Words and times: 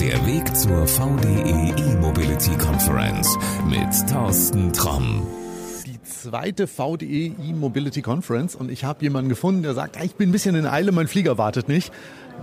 Der 0.00 0.24
Weg 0.26 0.56
zur 0.56 0.86
VDE 0.86 1.74
E-Mobility 1.76 2.56
Conference 2.56 3.36
mit 3.68 4.08
Thorsten 4.08 4.72
Tromm. 4.72 5.26
Die 5.86 6.00
zweite 6.04 6.68
VDE 6.68 7.32
E-Mobility 7.42 8.00
Conference 8.00 8.54
und 8.54 8.70
ich 8.70 8.84
habe 8.84 9.02
jemanden 9.02 9.28
gefunden, 9.28 9.64
der 9.64 9.74
sagt, 9.74 10.02
ich 10.02 10.14
bin 10.14 10.28
ein 10.28 10.32
bisschen 10.32 10.54
in 10.54 10.66
Eile, 10.66 10.92
mein 10.92 11.08
Flieger 11.08 11.36
wartet 11.36 11.68
nicht. 11.68 11.92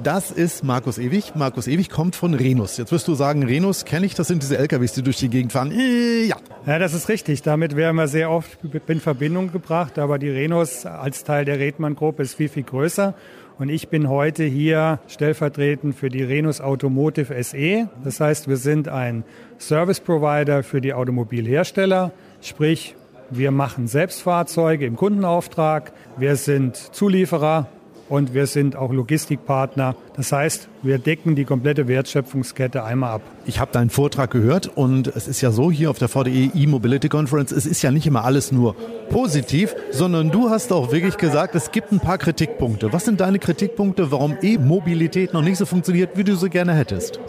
Das 0.04 0.31
ist 0.31 0.65
Markus 0.65 0.97
Ewig. 0.97 1.36
Markus 1.36 1.68
Ewig 1.68 1.89
kommt 1.89 2.18
von 2.18 2.33
Renus. 2.33 2.76
Jetzt 2.76 2.91
wirst 2.91 3.07
du 3.07 3.15
sagen, 3.15 3.43
Renus 3.43 3.85
kenne 3.85 4.05
ich, 4.05 4.13
das 4.13 4.27
sind 4.27 4.43
diese 4.43 4.57
LKWs, 4.57 4.91
die 4.93 5.03
durch 5.03 5.17
die 5.17 5.29
Gegend 5.29 5.53
fahren. 5.53 5.71
Äh, 5.71 6.25
ja. 6.25 6.35
Ja, 6.65 6.79
das 6.79 6.93
ist 6.93 7.07
richtig. 7.07 7.41
Damit 7.43 7.75
werden 7.75 7.95
wir 7.95 8.07
sehr 8.07 8.29
oft 8.29 8.57
in 8.87 8.99
Verbindung 8.99 9.51
gebracht. 9.51 9.97
Aber 9.97 10.19
die 10.19 10.29
Renus 10.29 10.85
als 10.85 11.23
Teil 11.23 11.45
der 11.45 11.59
Redmann-Gruppe 11.59 12.23
ist 12.23 12.35
viel, 12.35 12.49
viel 12.49 12.63
größer. 12.63 13.13
Und 13.57 13.69
ich 13.69 13.87
bin 13.87 14.09
heute 14.09 14.43
hier 14.43 14.99
stellvertretend 15.07 15.95
für 15.95 16.09
die 16.09 16.23
Renus 16.23 16.59
Automotive 16.59 17.41
SE. 17.41 17.87
Das 18.04 18.19
heißt, 18.19 18.49
wir 18.49 18.57
sind 18.57 18.89
ein 18.89 19.23
Service 19.59 20.01
Provider 20.01 20.61
für 20.61 20.82
die 20.82 20.93
Automobilhersteller. 20.93 22.11
Sprich, 22.41 22.96
wir 23.29 23.51
machen 23.51 23.87
Selbstfahrzeuge 23.87 24.86
im 24.86 24.97
Kundenauftrag. 24.97 25.93
Wir 26.18 26.36
sind 26.36 26.75
Zulieferer 26.75 27.69
und 28.09 28.33
wir 28.33 28.47
sind 28.47 28.75
auch 28.75 28.91
Logistikpartner. 28.91 29.95
Das 30.15 30.32
heißt, 30.32 30.68
wir 30.83 31.00
decken 31.00 31.36
die 31.36 31.46
komplette 31.46 31.87
Wertschöpfungskette 31.87 32.83
einmal 32.83 33.16
ab. 33.16 33.22
Ich 33.45 33.59
habe 33.59 33.72
deinen 33.72 33.89
Vortrag 33.89 34.31
gehört 34.31 34.67
und 34.67 35.08
es 35.08 35.27
ist 35.27 35.41
ja 35.41 35.52
so 35.52 35.72
hier 35.72 35.89
auf 35.89 35.97
der 35.97 36.08
VDE 36.08 36.52
E-Mobility 36.53 37.09
Conference, 37.09 37.52
es 37.52 37.66
ist 37.66 37.81
ja 37.81 37.91
nicht 37.91 38.05
immer 38.08 38.23
alles 38.25 38.52
nur 38.52 38.75
positiv, 39.09 39.75
sondern 39.91 40.31
du 40.31 40.49
hast 40.49 40.72
auch 40.72 40.91
wirklich 40.91 41.17
gesagt, 41.17 41.55
es 41.55 41.72
gibt 41.72 41.91
ein 41.91 41.99
paar 41.99 42.17
Kritikpunkte. 42.17 42.94
Was 42.94 43.05
sind 43.05 43.22
deine 43.22 43.39
Kritikpunkte, 43.39 44.11
warum 44.11 44.38
E-Mobilität 44.41 45.33
noch 45.33 45.41
nicht 45.41 45.58
so 45.58 45.66
funktioniert, 45.66 46.11
wie 46.16 46.23
du 46.23 46.35
so 46.35 46.49
gerne 46.49 46.73
hättest? 46.73 47.19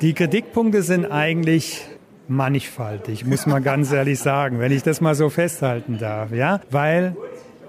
Die 0.00 0.14
Kritikpunkte 0.14 0.82
sind 0.82 1.06
eigentlich 1.06 1.82
mannigfaltig, 2.28 3.26
muss 3.26 3.46
man 3.46 3.62
ganz 3.62 3.92
ehrlich 3.92 4.18
sagen, 4.18 4.58
wenn 4.58 4.72
ich 4.72 4.82
das 4.82 5.00
mal 5.00 5.14
so 5.14 5.28
festhalten 5.28 5.98
darf, 5.98 6.32
ja, 6.32 6.60
weil 6.70 7.16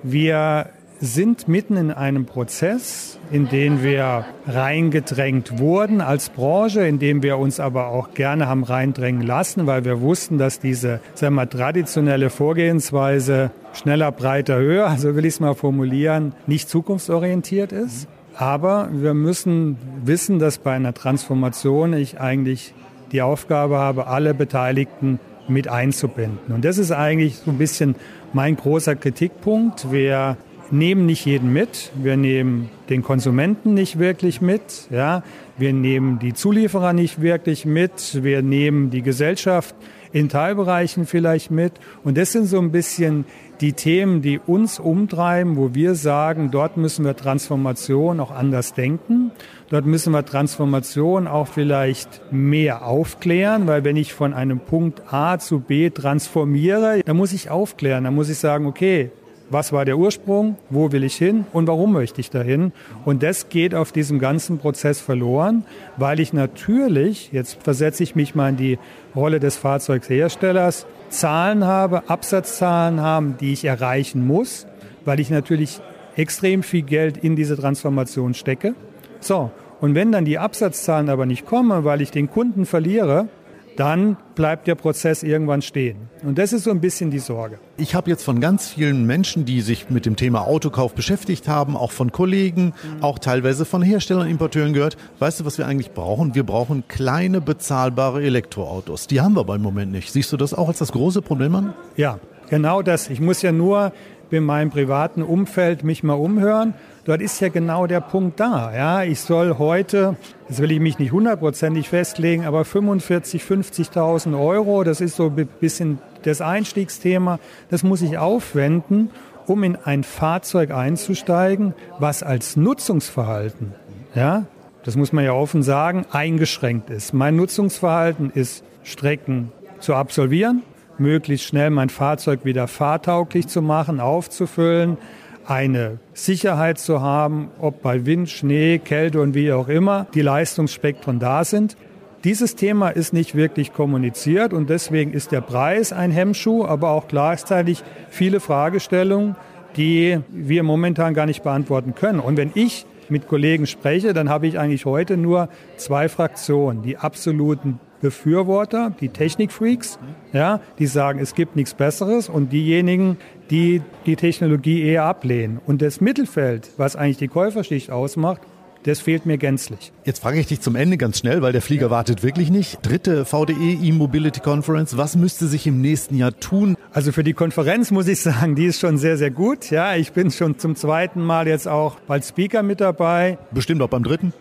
wir 0.03 0.69
sind 0.99 1.47
mitten 1.47 1.75
in 1.75 1.91
einem 1.91 2.25
Prozess, 2.25 3.19
in 3.31 3.49
den 3.49 3.83
wir 3.83 4.25
reingedrängt 4.47 5.59
wurden 5.59 6.01
als 6.01 6.29
Branche, 6.29 6.87
in 6.87 6.99
dem 6.99 7.23
wir 7.23 7.37
uns 7.37 7.59
aber 7.59 7.87
auch 7.87 8.13
gerne 8.13 8.47
haben 8.47 8.63
reindrängen 8.63 9.21
lassen, 9.21 9.67
weil 9.67 9.85
wir 9.85 10.01
wussten, 10.01 10.37
dass 10.37 10.59
diese 10.59 10.99
sagen 11.13 11.35
wir, 11.35 11.49
traditionelle 11.49 12.29
Vorgehensweise 12.29 13.51
schneller, 13.73 14.11
breiter, 14.11 14.57
höher, 14.57 14.87
also 14.87 15.15
will 15.15 15.25
ich 15.25 15.35
es 15.35 15.39
mal 15.39 15.55
formulieren, 15.55 16.33
nicht 16.47 16.69
zukunftsorientiert 16.69 17.71
ist. 17.71 18.07
Aber 18.35 18.89
wir 18.91 19.13
müssen 19.13 19.77
wissen, 20.03 20.39
dass 20.39 20.57
bei 20.57 20.73
einer 20.73 20.93
Transformation 20.93 21.93
ich 21.93 22.19
eigentlich 22.19 22.73
die 23.11 23.21
Aufgabe 23.21 23.77
habe, 23.77 24.07
alle 24.07 24.33
Beteiligten 24.33 25.19
mit 25.47 25.67
einzubinden. 25.67 26.53
Und 26.53 26.65
das 26.65 26.77
ist 26.77 26.91
eigentlich 26.91 27.37
so 27.37 27.51
ein 27.51 27.57
bisschen 27.57 27.95
mein 28.31 28.55
großer 28.55 28.95
Kritikpunkt. 28.95 29.91
Wir 29.91 30.37
nehmen 30.71 31.05
nicht 31.05 31.25
jeden 31.25 31.53
mit. 31.53 31.91
Wir 31.95 32.17
nehmen 32.17 32.69
den 32.89 33.03
Konsumenten 33.03 33.73
nicht 33.73 33.99
wirklich 33.99 34.41
mit. 34.41 34.87
Ja, 34.89 35.23
wir 35.57 35.73
nehmen 35.73 36.19
die 36.19 36.33
Zulieferer 36.33 36.93
nicht 36.93 37.21
wirklich 37.21 37.65
mit. 37.65 38.23
Wir 38.23 38.41
nehmen 38.41 38.89
die 38.89 39.01
Gesellschaft 39.01 39.75
in 40.11 40.29
Teilbereichen 40.29 41.05
vielleicht 41.05 41.51
mit. 41.51 41.73
Und 42.03 42.17
das 42.17 42.31
sind 42.31 42.45
so 42.45 42.59
ein 42.59 42.71
bisschen 42.71 43.25
die 43.61 43.73
Themen, 43.73 44.21
die 44.21 44.39
uns 44.39 44.79
umtreiben, 44.79 45.57
wo 45.57 45.73
wir 45.73 45.95
sagen, 45.95 46.51
dort 46.51 46.77
müssen 46.77 47.05
wir 47.05 47.15
Transformation 47.15 48.19
auch 48.19 48.31
anders 48.31 48.73
denken. 48.73 49.31
Dort 49.69 49.85
müssen 49.85 50.11
wir 50.13 50.25
Transformation 50.25 51.27
auch 51.27 51.47
vielleicht 51.47 52.21
mehr 52.31 52.85
aufklären, 52.85 53.67
weil 53.67 53.83
wenn 53.83 53.95
ich 53.95 54.13
von 54.13 54.33
einem 54.33 54.59
Punkt 54.59 55.01
A 55.11 55.39
zu 55.39 55.59
B 55.59 55.89
transformiere, 55.89 57.01
dann 57.05 57.17
muss 57.17 57.33
ich 57.33 57.49
aufklären. 57.49 58.03
Dann 58.03 58.15
muss 58.15 58.29
ich 58.29 58.37
sagen, 58.37 58.67
okay, 58.67 59.11
was 59.49 59.71
war 59.71 59.85
der 59.85 59.97
Ursprung, 59.97 60.55
wo 60.69 60.91
will 60.91 61.03
ich 61.03 61.15
hin 61.15 61.45
und 61.53 61.67
warum 61.67 61.93
möchte 61.93 62.21
ich 62.21 62.29
dahin. 62.29 62.71
Und 63.05 63.23
das 63.23 63.49
geht 63.49 63.75
auf 63.75 63.91
diesem 63.91 64.19
ganzen 64.19 64.57
Prozess 64.57 64.99
verloren, 64.99 65.65
weil 65.97 66.19
ich 66.19 66.33
natürlich, 66.33 67.31
jetzt 67.31 67.61
versetze 67.61 68.03
ich 68.03 68.15
mich 68.15 68.35
mal 68.35 68.49
in 68.49 68.57
die 68.57 68.79
Rolle 69.15 69.39
des 69.39 69.57
Fahrzeugherstellers, 69.57 70.85
Zahlen 71.09 71.65
habe, 71.65 72.09
Absatzzahlen 72.09 73.01
haben, 73.01 73.37
die 73.39 73.53
ich 73.53 73.65
erreichen 73.65 74.25
muss, 74.25 74.65
weil 75.05 75.19
ich 75.19 75.29
natürlich 75.29 75.81
extrem 76.15 76.63
viel 76.63 76.83
Geld 76.83 77.17
in 77.17 77.35
diese 77.35 77.57
Transformation 77.57 78.33
stecke. 78.33 78.75
So, 79.19 79.51
und 79.81 79.95
wenn 79.95 80.11
dann 80.11 80.25
die 80.25 80.39
Absatzzahlen 80.39 81.09
aber 81.09 81.25
nicht 81.25 81.45
kommen, 81.45 81.83
weil 81.83 82.01
ich 82.01 82.11
den 82.11 82.29
Kunden 82.29 82.65
verliere, 82.65 83.27
dann 83.75 84.17
bleibt 84.35 84.67
der 84.67 84.75
Prozess 84.75 85.23
irgendwann 85.23 85.61
stehen. 85.61 86.09
Und 86.23 86.37
das 86.37 86.53
ist 86.53 86.63
so 86.63 86.71
ein 86.71 86.81
bisschen 86.81 87.11
die 87.11 87.19
Sorge. 87.19 87.59
Ich 87.77 87.95
habe 87.95 88.09
jetzt 88.09 88.23
von 88.23 88.39
ganz 88.39 88.69
vielen 88.69 89.05
Menschen, 89.05 89.45
die 89.45 89.61
sich 89.61 89.89
mit 89.89 90.05
dem 90.05 90.15
Thema 90.15 90.47
Autokauf 90.47 90.93
beschäftigt 90.93 91.47
haben, 91.47 91.75
auch 91.75 91.91
von 91.91 92.11
Kollegen, 92.11 92.65
mhm. 92.65 93.03
auch 93.03 93.19
teilweise 93.19 93.65
von 93.65 93.81
Herstellern, 93.81 94.27
Importeuren 94.27 94.73
gehört, 94.73 94.97
weißt 95.19 95.39
du, 95.39 95.45
was 95.45 95.57
wir 95.57 95.67
eigentlich 95.67 95.91
brauchen? 95.91 96.35
Wir 96.35 96.43
brauchen 96.43 96.87
kleine, 96.87 97.41
bezahlbare 97.41 98.23
Elektroautos. 98.23 99.07
Die 99.07 99.21
haben 99.21 99.35
wir 99.35 99.41
aber 99.41 99.55
im 99.55 99.61
Moment 99.61 99.91
nicht. 99.91 100.11
Siehst 100.11 100.31
du 100.31 100.37
das 100.37 100.53
auch 100.53 100.67
als 100.67 100.79
das 100.79 100.91
große 100.91 101.21
Problem 101.21 101.55
an? 101.55 101.73
Ja, 101.97 102.19
genau 102.49 102.81
das. 102.81 103.09
Ich 103.09 103.19
muss 103.19 103.41
ja 103.41 103.51
nur 103.51 103.91
in 104.33 104.43
meinem 104.43 104.69
privaten 104.69 105.21
Umfeld 105.21 105.83
mich 105.83 106.03
mal 106.03 106.13
umhören. 106.13 106.73
Dort 107.05 107.21
ist 107.21 107.39
ja 107.41 107.49
genau 107.49 107.87
der 107.87 108.01
Punkt 108.01 108.39
da. 108.39 108.73
Ja, 108.73 109.03
ich 109.03 109.19
soll 109.19 109.57
heute, 109.57 110.15
das 110.47 110.59
will 110.59 110.71
ich 110.71 110.79
mich 110.79 110.99
nicht 110.99 111.11
hundertprozentig 111.11 111.89
festlegen, 111.89 112.45
aber 112.45 112.65
45, 112.65 113.43
50.000 113.43 114.39
Euro, 114.39 114.83
das 114.83 115.01
ist 115.01 115.15
so 115.15 115.27
ein 115.27 115.47
bisschen 115.59 115.99
das 116.23 116.41
Einstiegsthema, 116.41 117.39
das 117.69 117.83
muss 117.83 118.01
ich 118.01 118.17
aufwenden, 118.17 119.09
um 119.47 119.63
in 119.63 119.75
ein 119.75 120.03
Fahrzeug 120.03 120.71
einzusteigen, 120.71 121.73
was 121.99 122.23
als 122.23 122.55
Nutzungsverhalten, 122.55 123.73
ja, 124.15 124.45
das 124.83 124.95
muss 124.95 125.13
man 125.13 125.23
ja 125.23 125.33
offen 125.33 125.63
sagen, 125.63 126.05
eingeschränkt 126.11 126.89
ist. 126.89 127.13
Mein 127.13 127.35
Nutzungsverhalten 127.35 128.31
ist 128.33 128.63
Strecken 128.83 129.51
zu 129.79 129.95
absolvieren, 129.95 130.63
möglichst 130.99 131.47
schnell 131.47 131.69
mein 131.69 131.89
Fahrzeug 131.89 132.45
wieder 132.45 132.67
fahrtauglich 132.67 133.47
zu 133.47 133.61
machen, 133.61 133.99
aufzufüllen, 133.99 134.97
eine 135.45 135.99
Sicherheit 136.13 136.79
zu 136.79 137.01
haben, 137.01 137.49
ob 137.59 137.81
bei 137.81 138.05
Wind, 138.05 138.29
Schnee, 138.29 138.79
Kälte 138.79 139.21
und 139.21 139.35
wie 139.35 139.51
auch 139.51 139.67
immer 139.67 140.07
die 140.13 140.21
Leistungsspektren 140.21 141.19
da 141.19 141.43
sind. 141.43 141.75
Dieses 142.23 142.55
Thema 142.55 142.89
ist 142.89 143.11
nicht 143.11 143.35
wirklich 143.35 143.73
kommuniziert 143.73 144.53
und 144.53 144.69
deswegen 144.69 145.11
ist 145.11 145.33
der 145.33 145.41
Preis 145.41 145.91
ein 145.91 146.11
Hemmschuh, 146.11 146.63
aber 146.65 146.91
auch 146.91 147.09
gleichzeitig 147.09 147.83
viele 148.09 148.39
Fragestellungen, 148.39 149.35
die 149.75 150.19
wir 150.29 150.63
momentan 150.63 151.13
gar 151.13 151.25
nicht 151.25 151.43
beantworten 151.43 151.95
können. 151.95 152.21
Und 152.21 152.37
wenn 152.37 152.51
ich 152.55 152.85
mit 153.09 153.27
Kollegen 153.27 153.67
spreche, 153.67 154.13
dann 154.13 154.29
habe 154.29 154.47
ich 154.47 154.57
eigentlich 154.57 154.85
heute 154.85 155.17
nur 155.17 155.49
zwei 155.75 156.07
Fraktionen. 156.07 156.81
Die 156.81 156.97
absoluten 156.97 157.79
Befürworter, 158.03 158.93
die 158.99 159.07
Technikfreaks, 159.07 159.97
ja, 160.33 160.59
die 160.77 160.87
sagen, 160.87 161.19
es 161.19 161.35
gibt 161.35 161.55
nichts 161.55 161.73
Besseres 161.73 162.27
und 162.27 162.51
diejenigen, 162.51 163.17
die 163.49 163.81
die 164.05 164.17
Technologie 164.17 164.83
eher 164.83 165.05
ablehnen. 165.05 165.61
Und 165.65 165.81
das 165.81 166.01
Mittelfeld, 166.01 166.69
was 166.75 166.97
eigentlich 166.97 167.17
die 167.17 167.29
Käuferschicht 167.29 167.91
ausmacht, 167.91 168.41
das 168.83 168.99
fehlt 168.99 169.25
mir 169.25 169.37
gänzlich. 169.37 169.93
Jetzt 170.03 170.21
frage 170.21 170.37
ich 170.37 170.47
dich 170.47 170.59
zum 170.59 170.75
Ende 170.75 170.97
ganz 170.97 171.19
schnell, 171.19 171.41
weil 171.41 171.53
der 171.53 171.61
Flieger 171.61 171.89
wartet 171.89 172.23
wirklich 172.23 172.51
nicht. 172.51 172.79
Dritte 172.81 173.23
VDE 173.23 173.77
E-Mobility 173.81 174.41
Conference. 174.41 174.97
Was 174.97 175.15
müsste 175.15 175.47
sich 175.47 175.65
im 175.65 175.79
nächsten 175.79 176.17
Jahr 176.17 176.37
tun? 176.37 176.75
Also 176.91 177.13
für 177.13 177.23
die 177.23 177.31
Konferenz 177.31 177.91
muss 177.91 178.09
ich 178.09 178.19
sagen, 178.19 178.55
die 178.55 178.65
ist 178.65 178.81
schon 178.81 178.97
sehr, 178.97 179.15
sehr 179.15 179.31
gut. 179.31 179.71
Ja, 179.71 179.95
ich 179.95 180.11
bin 180.11 180.29
schon 180.29 180.59
zum 180.59 180.75
zweiten 180.75 181.23
Mal 181.23 181.47
jetzt 181.47 181.69
auch 181.69 181.95
als 182.09 182.27
Speaker 182.29 182.63
mit 182.63 182.81
dabei. 182.81 183.37
Bestimmt 183.51 183.81
auch 183.81 183.87
beim 183.87 184.03
dritten? 184.03 184.33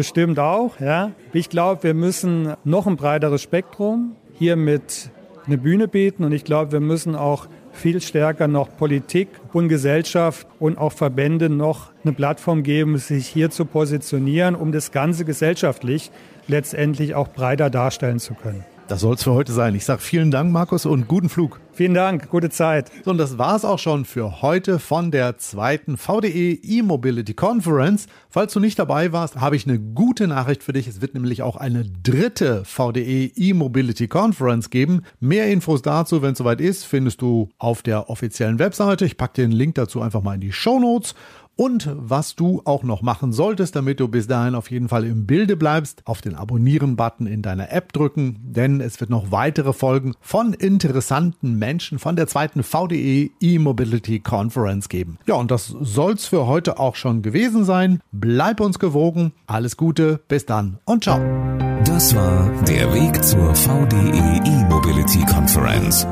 Bestimmt 0.00 0.38
auch, 0.38 0.80
ja. 0.80 1.12
Ich 1.34 1.50
glaube, 1.50 1.82
wir 1.82 1.92
müssen 1.92 2.54
noch 2.64 2.86
ein 2.86 2.96
breiteres 2.96 3.42
Spektrum 3.42 4.16
hier 4.32 4.56
mit 4.56 5.10
eine 5.44 5.58
Bühne 5.58 5.88
bieten 5.88 6.24
und 6.24 6.32
ich 6.32 6.44
glaube, 6.44 6.72
wir 6.72 6.80
müssen 6.80 7.14
auch 7.14 7.48
viel 7.72 8.00
stärker 8.00 8.48
noch 8.48 8.74
Politik 8.78 9.28
und 9.52 9.68
Gesellschaft 9.68 10.46
und 10.58 10.78
auch 10.78 10.92
Verbände 10.92 11.50
noch 11.50 11.90
eine 12.02 12.14
Plattform 12.14 12.62
geben, 12.62 12.96
sich 12.96 13.26
hier 13.26 13.50
zu 13.50 13.66
positionieren, 13.66 14.54
um 14.54 14.72
das 14.72 14.90
Ganze 14.90 15.26
gesellschaftlich 15.26 16.10
letztendlich 16.48 17.14
auch 17.14 17.28
breiter 17.28 17.68
darstellen 17.68 18.20
zu 18.20 18.32
können. 18.32 18.64
Das 18.90 19.02
soll 19.02 19.14
es 19.14 19.22
für 19.22 19.34
heute 19.34 19.52
sein. 19.52 19.76
Ich 19.76 19.84
sage 19.84 20.00
vielen 20.00 20.32
Dank, 20.32 20.50
Markus, 20.50 20.84
und 20.84 21.06
guten 21.06 21.28
Flug. 21.28 21.60
Vielen 21.72 21.94
Dank, 21.94 22.28
gute 22.28 22.50
Zeit. 22.50 22.90
So, 23.04 23.12
und 23.12 23.18
das 23.18 23.38
war 23.38 23.54
es 23.54 23.64
auch 23.64 23.78
schon 23.78 24.04
für 24.04 24.42
heute 24.42 24.80
von 24.80 25.12
der 25.12 25.38
zweiten 25.38 25.96
VDE 25.96 26.58
E-Mobility 26.60 27.34
Conference. 27.34 28.08
Falls 28.28 28.52
du 28.52 28.58
nicht 28.58 28.80
dabei 28.80 29.12
warst, 29.12 29.36
habe 29.36 29.54
ich 29.54 29.64
eine 29.64 29.78
gute 29.78 30.26
Nachricht 30.26 30.64
für 30.64 30.72
dich. 30.72 30.88
Es 30.88 31.00
wird 31.00 31.14
nämlich 31.14 31.42
auch 31.42 31.54
eine 31.54 31.84
dritte 31.84 32.64
VDE 32.64 33.30
E-Mobility 33.36 34.08
Conference 34.08 34.70
geben. 34.70 35.02
Mehr 35.20 35.46
Infos 35.46 35.82
dazu, 35.82 36.20
wenn 36.20 36.32
es 36.32 36.38
soweit 36.38 36.60
ist, 36.60 36.84
findest 36.84 37.22
du 37.22 37.48
auf 37.58 37.82
der 37.82 38.10
offiziellen 38.10 38.58
Webseite. 38.58 39.04
Ich 39.04 39.16
packe 39.16 39.34
den 39.34 39.52
Link 39.52 39.76
dazu 39.76 40.00
einfach 40.00 40.24
mal 40.24 40.34
in 40.34 40.40
die 40.40 40.52
Show 40.52 40.80
Notes. 40.80 41.14
Und 41.60 41.90
was 41.92 42.36
du 42.36 42.62
auch 42.64 42.84
noch 42.84 43.02
machen 43.02 43.34
solltest, 43.34 43.76
damit 43.76 44.00
du 44.00 44.08
bis 44.08 44.26
dahin 44.26 44.54
auf 44.54 44.70
jeden 44.70 44.88
Fall 44.88 45.04
im 45.04 45.26
Bilde 45.26 45.58
bleibst, 45.58 46.00
auf 46.06 46.22
den 46.22 46.34
Abonnieren-Button 46.34 47.26
in 47.26 47.42
deiner 47.42 47.70
App 47.70 47.92
drücken, 47.92 48.38
denn 48.40 48.80
es 48.80 48.98
wird 48.98 49.10
noch 49.10 49.30
weitere 49.30 49.74
Folgen 49.74 50.14
von 50.22 50.54
interessanten 50.54 51.58
Menschen 51.58 51.98
von 51.98 52.16
der 52.16 52.28
zweiten 52.28 52.62
VDE 52.62 53.30
E-Mobility 53.42 54.20
Conference 54.20 54.88
geben. 54.88 55.18
Ja, 55.26 55.34
und 55.34 55.50
das 55.50 55.66
soll's 55.66 56.24
für 56.24 56.46
heute 56.46 56.78
auch 56.78 56.96
schon 56.96 57.20
gewesen 57.20 57.66
sein. 57.66 58.00
Bleib 58.10 58.60
uns 58.60 58.78
gewogen. 58.78 59.32
Alles 59.46 59.76
Gute, 59.76 60.18
bis 60.28 60.46
dann 60.46 60.78
und 60.86 61.04
ciao. 61.04 61.18
Das 61.84 62.14
war 62.16 62.50
der 62.64 62.90
Weg 62.94 63.22
zur 63.22 63.54
VDE 63.54 64.40
E-Mobility 64.46 65.26
Conference. 65.26 66.06